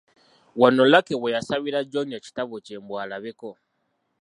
[0.61, 3.49] Wano Lucky we yasabira John ekitabo kye mbu alabeko.